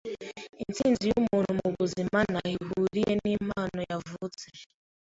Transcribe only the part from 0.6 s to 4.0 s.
Intsinzi yumuntu mubuzima ntaho ihuriye nimpano